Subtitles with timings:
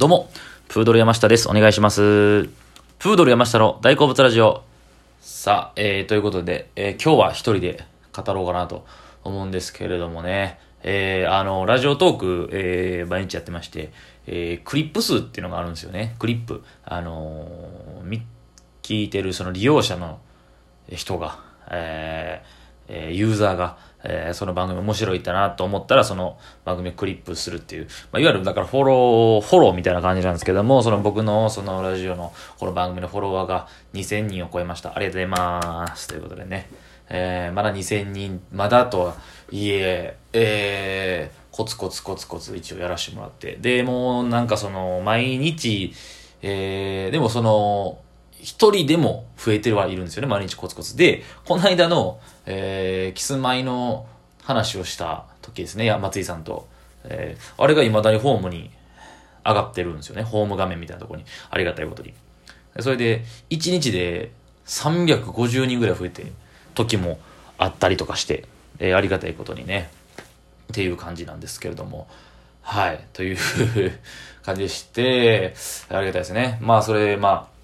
[0.00, 0.30] どうも、
[0.68, 1.46] プードル山下です。
[1.46, 2.48] お願いします。
[2.98, 4.62] プードル山下の大好物ラジオ。
[5.20, 7.84] さあ、えー、ということで、えー今日は一人で
[8.16, 8.86] 語ろうかなと
[9.24, 13.92] 思うんですけれどもね、えー、あの、ラジオトーク、えー、毎日やってまして、
[14.26, 16.16] えー、クリップ数っていうのがあるんですよね。
[16.18, 16.64] クリップ。
[16.82, 18.22] あのー、
[18.82, 20.18] 聞いてるその利用者の
[20.88, 21.40] 人が、
[21.70, 22.59] えー
[22.90, 34.94] えユーザーが、えーその番組面白いったなと思ったら、その番組をクリップするっていう、まあ、いわゆるだからフォロー、フォローみたいな感じなんですけども、その僕のそのラジオのこの番組のフォロワーが2000人を超えました。
[34.96, 36.08] ありがとうございます。
[36.08, 36.68] ということでね、
[37.10, 39.14] えーまだ2000人、まだとは
[39.50, 43.58] いえ、えーコツコツコツコツ一応やらせてもらって。
[43.60, 45.92] で、もうなんかその、毎日、
[46.42, 47.98] えーでもその、
[48.42, 50.96] 一人でも増えてはいるんですよね、毎日コツコツ。
[50.96, 54.06] で、この間の、えーキスマイの
[54.42, 56.66] 話をした時ですね、松井さんと。
[57.04, 58.70] えーあれが未だにホームに
[59.44, 61.24] 上がってるんですよね、ホーム画面みたいなとこに。
[61.50, 62.14] ありがたいことに。
[62.80, 64.30] それで、1日で
[64.66, 66.32] 350人ぐらい増えて、
[66.74, 67.18] 時も
[67.58, 68.44] あったりとかして、
[68.78, 69.90] えーありがたいことにね、
[70.70, 72.08] っていう感じなんですけれども、
[72.62, 73.38] はい、という
[74.44, 75.54] 感じでして、
[75.88, 76.58] ありがたいですね。
[76.60, 77.59] まあ、それ、まあ、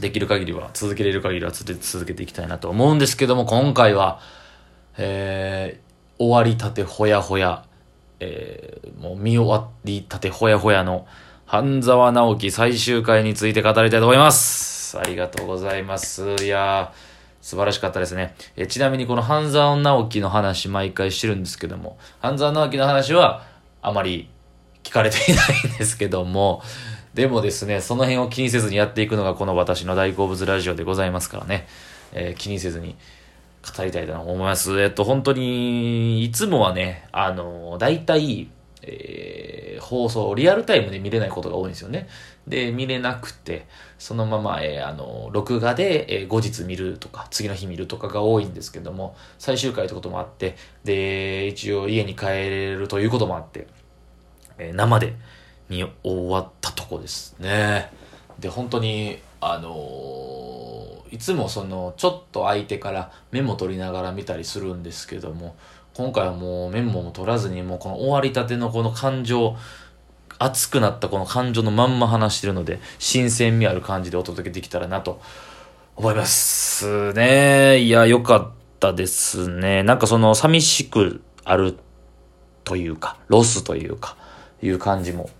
[0.00, 4.20] できる限りは、続けれる限りは続けていきたいなと思うんですけども、今回は、
[4.98, 7.64] えー、終わりたてほやほや、
[8.20, 11.06] えー、もう見終わりたてほやほやの、
[11.46, 14.98] 半沢直樹最終回について語りたいと思います。
[14.98, 16.34] ありがとうございます。
[16.42, 16.96] いやー、
[17.40, 18.34] 素晴らしかったですね。
[18.56, 23.44] えちなみにこの半沢直樹の話毎回してるんですけども、半沢直樹の話は
[23.82, 24.28] あまり
[24.82, 26.62] 聞かれていないんですけども、
[27.16, 31.66] でもですね、その辺を気にせずにやっていくのがこの私の大好物ラジオでございますからね、
[32.12, 32.94] えー気にせずに
[33.74, 34.78] 語りたいと思います。
[34.82, 38.50] えっと、本当に、いつもはね、あの、大体、
[38.82, 42.06] えー放送、リアルタイムで見れないことが多いんですよね。
[42.46, 43.66] で、見れなくて、
[43.98, 50.54] そのまま、えーあの、録画で、えー後日見るとか、次の日見るとかが多いんですけども、最終回ってこともあって、
[50.84, 53.68] で、一応家に帰れるということもあって、
[54.58, 55.14] えー生で
[55.68, 57.90] 見終わったとこですね。
[58.38, 60.66] で、本当に、あのー
[61.10, 65.56] いつもその、ちょっと相手からメモ取りながら見たりするんですけども、
[65.94, 69.56] 今回はもうメモも取らずに、もうこの終わりたてのこの感情、
[70.38, 75.20] 熱くなったこの感情のまんま話してるので、新鮮味ある感じでお届けできたらなと
[75.94, 77.78] 思いますね。
[77.78, 79.82] いや、よかったですね。
[79.84, 81.78] なんかその、寂しくある
[82.64, 84.16] というか、ロスというか、
[84.60, 85.30] いう感じも、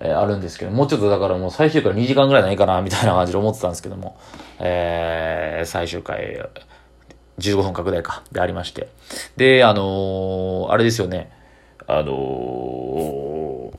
[0.00, 4.18] えあるんですけど、もうちょっとだからもう最終回2時間ぐらいないかな、みたいな感じで思ってたんですけども、
[4.58, 6.48] えー最終回、
[7.38, 8.88] 15分拡大か、でありまして。
[9.36, 11.30] で、あのーあれですよね、
[11.86, 13.72] あの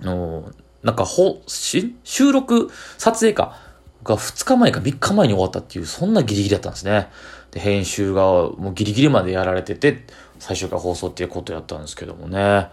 [0.00, 0.50] ーの
[0.82, 3.56] なんかほ、し収録、撮影か、
[4.04, 7.08] が2日前か3日前に終わったっていう、そんなギリギリだったんですね。
[7.50, 10.04] で、編集がもうギリギリまでやられてて、
[10.38, 12.68] 最終回放送っていうことやったんですけどもね。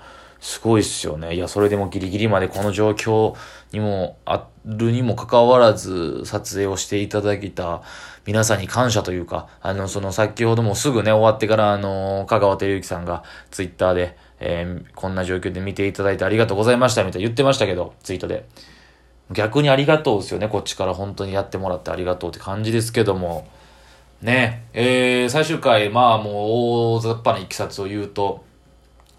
[0.45, 1.33] すごいっすよね。
[1.33, 3.33] いや、それでもギリギリまでこの状況
[3.71, 7.81] にもあるにもかかわらず撮影をしていただいた
[8.27, 18.45] 皆さんに感謝というか、あの、その先ほどもすぐね、終わってからあの、香川照之さんがツイッターで、えーこんな状況で見ていただいてありがとうございましたみたいな言ってましたけど、ツイートで。
[19.31, 20.47] 逆にありがとうですよね。
[20.47, 23.47] こっちから本当にやってもらってありがとうって感じですけども。
[24.21, 26.33] ね、えー、最終回、まあもう
[26.97, 28.43] 大雑把ないきさつを言うと、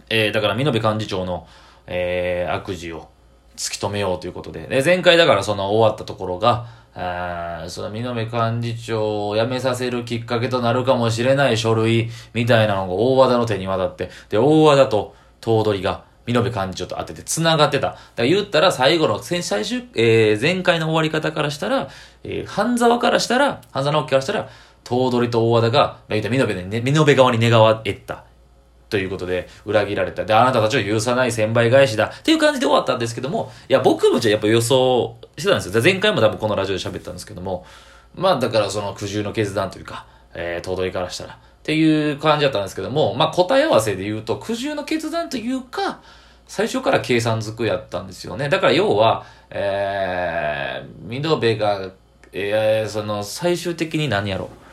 [0.09, 1.47] えー、だから、見延幹事長の、
[1.87, 3.09] えー、悪事を
[3.56, 6.67] 突き止めようということで、で、前回だからその終わったところが、
[6.99, 17.89] あその見延幹事長を辞めさせるきっかけとなるかもしれない書類みたいなのが大和田の手に渡って、で、大和田と頭取が、見延幹事長と当てて繋がってた。
[17.89, 21.89] だから言ったら最後の、先最終、えー、前回の終わり方からしたら、
[22.25, 24.49] えー、半沢からしたら、半沢直樹からしたら、
[24.83, 28.25] 頭取と大和田が、まあ言ったら見延、ね、見延側に願わえった。
[28.88, 30.24] ということで、裏切られた。
[30.24, 32.06] で、あなたたちを許さない千倍返しだ。
[32.06, 35.83] っていう感じで終わったんですけども、いや、僕もじゃあやっぱ予想してたんですよ。
[35.83, 37.65] 前回も多分このラジオで喋ったんですけども、
[38.15, 41.34] まあだからその苦渋の決断というか、えー、頭取からしたら。
[41.34, 46.00] っていう感じだったんですけども、まあ答え合わせで言うと、苦渋の決断というか、
[46.47, 48.48] 最初から計算づくやったんですよね。
[48.48, 51.91] だから要は、えー、ミノベが、
[52.32, 54.66] えー、その最終的に何やろう。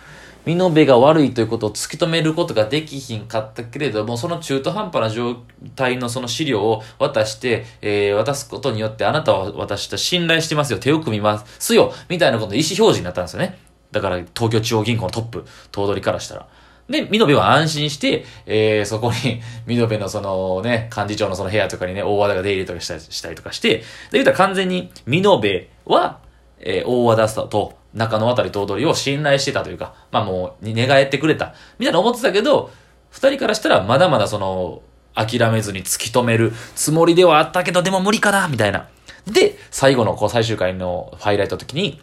[0.46, 5.38] 身の毛が悪いということを突き止めることができひんかったけれども、その中途半端な状
[5.76, 13.58] 態のその資料を渡して、えー渡すことによって、あなたは私と信頼してますよ、手を組みますよ、みたいなことの意思表示になったんですよね。
[13.92, 16.48] だから、東京中央銀行のトップ、頭取からしたら。
[16.90, 26.20] で、ミノベは安心して、えー、そこに、ミノベのそのね、幹事長のその部屋とかにね、大和田が出入りとかしたりとかして、で、言うたら完全に、ミノベは、
[26.60, 32.72] えー、大和田さんと中野渡り頭取を信頼してたというか、まあもう、寝返ってくれた、みたいな思ってたけど、
[33.10, 34.82] 二人からしたらまだまだその、
[35.16, 38.88] 諦めずに突き止めるつもりではあったけど、でも無理かな、みたいな。
[39.28, 42.02] で、最後のこう最終回のハイライトの時に、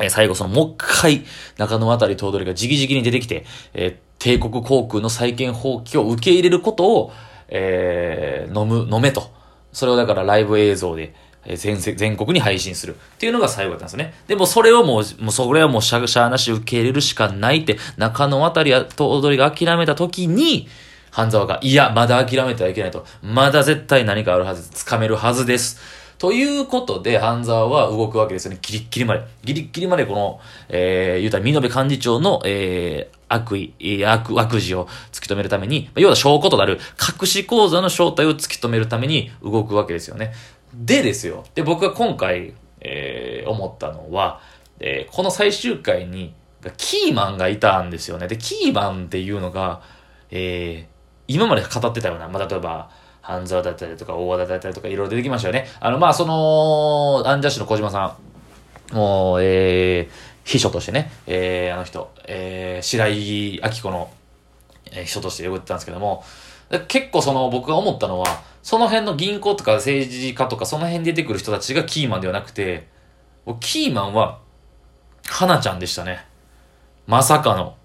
[0.00, 1.24] え最後そのもう一回
[1.58, 3.44] 中野渡り頭取が直々に出てきて、
[3.74, 7.12] えー帝国航空の再建放棄を受け入れることを、
[7.48, 9.30] えー飲む、飲めと。
[9.72, 11.14] それをだからライブ映像で、
[11.56, 14.14] 全全国に配信するっていうのが最後だったんですね。
[14.28, 20.68] でもそれをもう、もうそれはもうしゃぐしゃなし受け入れるしかないって、中野渡りや頭取が諦めた時に、
[21.10, 23.04] 半沢が、いや、まだ諦めてはいけないと。
[23.22, 25.80] まだ絶対何かあるはず、掴めるはずです。
[26.18, 28.58] ということで、半沢は動くわけですよね。
[28.60, 29.22] ギリッギリまで。
[29.42, 36.78] ギリッギリまでこの、えー、言うたら、見延幹事長の、えー、悪意、悪、悪事を突き止めるために、要は証拠となる
[37.20, 40.34] 隠し口座の正体を突き止めるために動くわけですよね。
[40.74, 41.44] でですよ。
[41.54, 44.40] で、僕が今回、えー、思ったのは、
[44.80, 46.34] えーこの最終回に、
[46.76, 48.28] キーマンがいたんですよね。
[48.28, 49.80] で、キーマンっていうのが、
[50.30, 50.90] えー、
[51.26, 52.90] 今まで語ってたような、まあ、例えば、
[53.22, 55.66] 半沢だったりとか、大和田だったりとか、いろいろ出てきましたよね。
[55.80, 58.16] あの、まあ、その、アンジャッシュの小島さ
[58.92, 64.10] ん、もう、えー、秘書としてね、えー、あの人、えー、白井明子の、
[64.92, 66.24] えー秘書として呼ばれてたんですけども、
[66.88, 72.88] 結構その、僕が思ったのは、その辺の銀行とか政治家とか、その辺出てくる人たちがキーマンではなくて、
[73.60, 74.38] キーマンは、
[75.26, 76.26] 花ちゃんでしたね。
[77.06, 77.76] まさかの。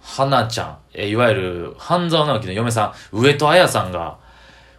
[0.00, 4.18] 花ちゃん、えいわゆる、半沢直樹の嫁さん、上戸彩さんが、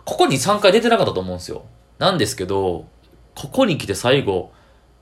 [0.05, 1.65] ここに3回出てなかったと思うんですよ。
[1.99, 2.85] なんですけど、
[3.35, 4.53] ここに来て最後、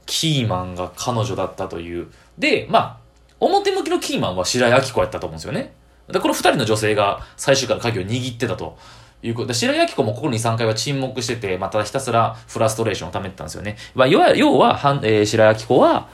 [0.08, 2.08] キーマンが彼女だったという。
[2.40, 2.98] で、まあ、
[3.40, 5.74] 表向きのキーマンは白井明子やったと思うんですよね。
[6.10, 8.78] で、この2人の女性が最終回の鍵を握ってたと。
[9.24, 13.78] いうことで、白井明子もここに3回は沈黙してて、まあ、ただひたすらフラストレーションを溜めてたんですよね。
[13.96, 16.10] まあ、要は、要は、んえー白井明子は、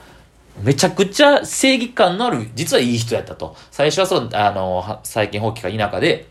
[0.62, 3.56] めちゃくちゃ正義感のある、実はいい人やったと。
[3.70, 6.28] 最初はそう、あの、最近放棄か否かで、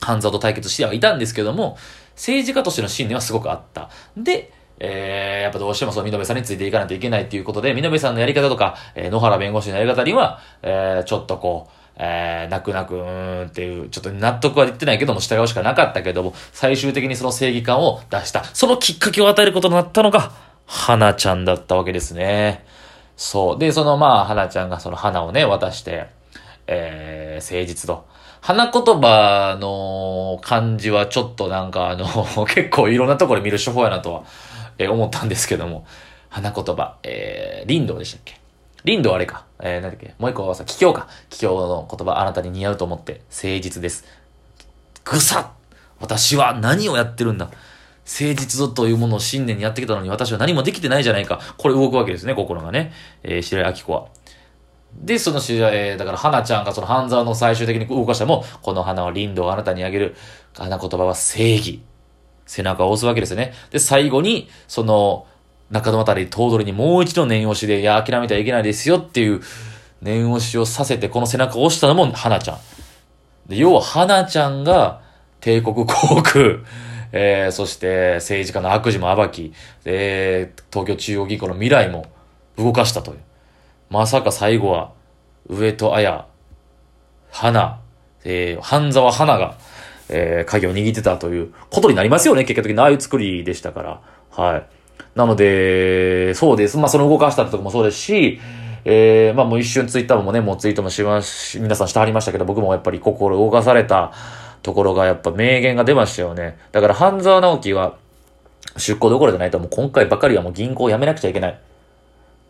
[0.00, 1.76] 半沢と対決してはいたんですけども、
[2.14, 3.88] 政治家としての信念はすごくあった。
[4.16, 18.42] で、えー、やっぱどうしてもその、見延さんについていかないといけないっていうことで、見延さんのやり方とか、えー野原弁護士のやり方には、えー、ちょっとこう、えー、泣く泣く、うーんっていう、ちょっと納得はできてないけども、従うしかなかったけども、最終的にその正義感を出した。
[18.42, 20.32] そのきっかけを与えることになったのが、
[20.66, 22.64] 花ちゃんだったわけですね。
[23.16, 23.58] そう。
[23.58, 26.06] で、そのまあ、花ちゃんがその花をね、渡して、
[26.66, 28.04] えー、誠実と。
[28.40, 32.06] 花言葉の感じはちょっとなんかあの、
[32.46, 34.22] 結構いろんなところで見る手法やなとは、
[34.78, 35.86] えー思ったんですけども。
[36.30, 38.41] 花言葉、えー、林道でしたっけ？
[38.84, 39.46] 林道はあれか。
[39.60, 41.08] えー、なんだっけもう一個はさ、桔梗か。
[41.30, 44.04] 桔梗の言葉あなたに似合うと思って、誠実です。
[45.04, 45.52] ぐさ
[46.00, 51.40] 私は何をやってるんだ誠実ぞというものを信念にやってきたのに私は何もできてないじゃないか。
[51.56, 52.92] これ動くわけですね、心がね。
[53.22, 54.06] えー、白井明子は。
[54.94, 60.16] で、その白井、えーだから花ちゃんがその半沢の最終的に動かしても、この花は林道をあなたにあげる。
[60.54, 61.82] 花言葉は正義。
[62.46, 63.54] 背中を押すわけですよね。
[63.70, 65.26] で、最後に、その、
[65.72, 69.40] 中野あたり頭取にもう一度念押しで、いや、諦めてはいけないですよっていう
[70.02, 72.58] 念押しをさせて、この背中を押したのも花ちゃん。
[73.48, 75.00] で、要は花ちゃんが
[75.40, 76.58] 帝国航空、
[77.12, 82.04] えー、そして政治家の悪事も暴き、で、東京中央銀行の未来も
[82.58, 83.18] 動かしたという。
[83.88, 84.92] まさか最後は、
[85.48, 86.26] 上戸彩、
[87.30, 87.80] 花、
[88.24, 89.56] えー、半沢花が、
[90.10, 94.00] えー、鍵を握ってたということになりますよね、結果的にああいう作りでしたから。
[94.30, 94.81] はい。
[95.14, 96.78] なので、そうです。
[96.78, 98.40] まあ、その動かしたってとこもそうですし、
[98.84, 104.12] えー、まあもう一瞬ツイッターもね、もうツイートもしまし、皆さんしてはりましたけど、僕もやっぱり心動かされた
[104.62, 106.58] ところがやっぱ名言が出ましたよね。
[106.72, 107.96] だから半沢直樹は
[108.76, 111.60] 出向どころじゃないともう今回ばかりはもう銀行を辞めなくちゃいけない。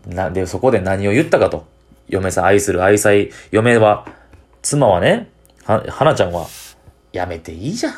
[0.07, 1.67] なんで、そこで何を言ったかと。
[2.09, 3.13] 嫁さん愛する愛妻、
[3.51, 4.07] 嫁は、
[4.63, 5.31] 妻はね、
[5.65, 6.47] は、花ちゃんは、
[7.13, 7.95] 辞めていいじゃん。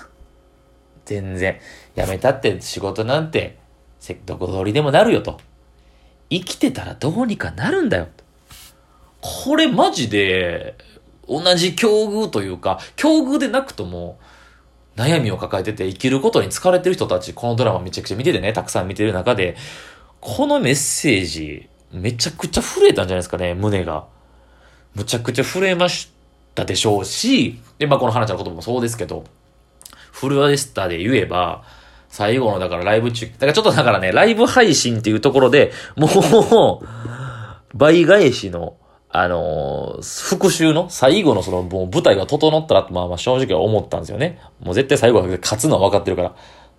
[1.04, 1.58] 全然。
[1.96, 3.58] 辞めたって仕事なんて、
[4.26, 5.38] どこ通りでもなるよと。
[6.30, 8.08] 生きてたらどうにかなるんだよ。
[9.20, 10.76] これマジで、
[11.26, 14.18] 同じ境遇というか、境遇でなくとも、
[14.96, 19.56] 悩みを抱えてて生きることに疲れてる人たち、このドラマめちゃくちゃ見ててね、たくさん見てる中で、
[20.20, 24.04] このメッセージ、めちゃくちゃ震えたんじゃないですかね、胸が。
[24.94, 26.12] むちゃくちゃ震えまし
[26.54, 29.24] たでしょうし、で、まあこの花ちゃんの言葉もそうですけど、
[30.12, 31.64] フルアデスタで言えば、
[32.14, 36.86] 最後のだからライブ中、だからちょっとだからね、ライブ配信っていうところで、もう、
[37.76, 38.76] 倍返しの、
[39.08, 44.38] あのー復讐の最後のその、もう舞台が整ったら、まあまあ正直は思ったんですよね。
[44.60, 46.36] もう絶対最後は勝つのは分かってるから。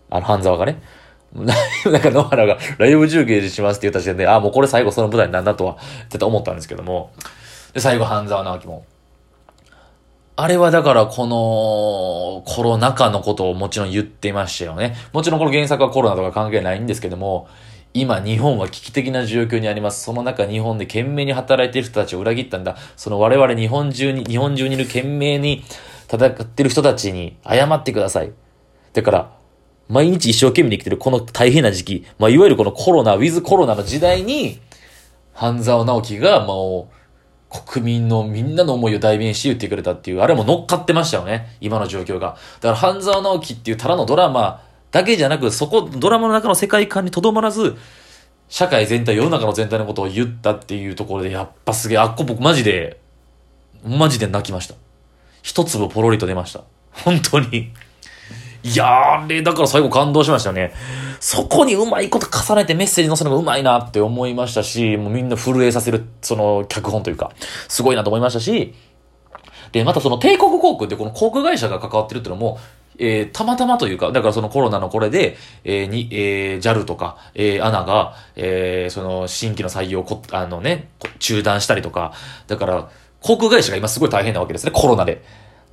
[0.10, 0.82] あの、半沢がね。
[1.36, 5.75] なんか野原がライブ中継しますって言った時点で、あ、もうこれ最後その舞台なんだとは、
[6.08, 7.12] 絶対思ったんですけども。
[7.74, 8.86] で、最後半沢直樹も。
[10.38, 14.96] あれはだからこのコロナ禍のことをもちろん言ってましたよね。
[15.13, 17.48] もちろんこの原作はコロナとか関係ないんですけども、
[17.94, 20.04] 今日本は危機的な状況にあります。
[20.04, 22.75] その中日本で懸命に働いている人たちを裏切ったんだ。
[22.98, 25.63] その我々日本中に、日本中にいる懸命に
[26.12, 28.34] 戦ってる人たちに謝ってください。
[28.92, 29.32] だから、
[29.88, 34.60] 毎日一生懸命に生きてるこの大変な時期、まあ、いわゆるこのコロナ、ウィズコロナの時代に、
[35.34, 36.95] 半沢直樹が、もう、
[37.64, 41.58] 国民のみんなの思いを代弁して言ってくれたっていう、あれも乗っかってましたよね。
[41.62, 42.38] 今の状況が。
[42.62, 47.76] だから、半沢直樹っていうただのドラマだけじゃなく、そこ、ドラマの中の世界観にとどまらず、
[48.48, 53.00] 社会全体、世の中の全体のことを言ったっていうところで、やっぱすげえ、あっこ僕マジで、
[53.84, 54.76] マジで泣きました。
[55.42, 56.64] 一粒ポロリと出ました。
[56.92, 57.72] 本当に。
[58.66, 60.74] いや、あれ、だから最後感動しましたね。
[61.20, 67.32] そこにうまいこと重ねてメッセージ載せるのがうまいなって思いましたし、もうみんな震えさせる、その、脚本というか、
[67.68, 68.74] すごいなと思いましたし、
[69.72, 72.58] で、またその帝国航空ってこの航空会社が関わってるっていうのも、
[72.98, 82.14] えー、たまたまというか、だからそのコロナのこれで、えー、に、えー、JAL とか、えー、ANA が、えー、その新規の採用こ、あのね、中断したりとか、
[82.48, 82.90] だから、
[83.22, 85.24] 航空会社が今すごい大変なわけですね、コロナで。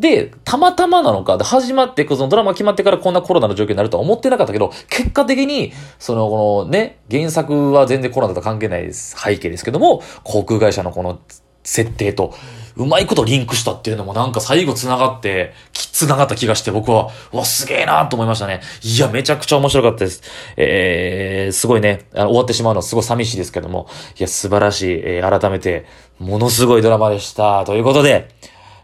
[0.01, 11.21] で、たまたまなのか、で始まって、そのドラマ決まってからこんなコロナの状況になるとは思ってなかったけど、結果的に、その、このね、原作は全然コロナと関係ないです背景ですけども、航空会社のこの
[11.63, 12.35] 設定と、
[12.75, 18.61] うまいことリンクしたっていうのもなんか最後繋がって、き繋がった気がして僕は、うわ、すげえなと思いましたね。
[18.83, 20.23] いや、めちゃくちゃ面白かったです。
[20.57, 25.85] えー、すごいね、終わってしまうのはすごい寂しいですけども、いや、素晴らしい、えー改めて、
[26.19, 27.65] ものすごいドラマでした。
[27.65, 28.29] ということで、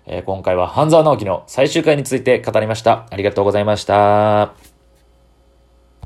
[0.08, 3.06] え今回は半沢直樹の最終回について語りました。
[3.10, 4.67] ありがとうございました。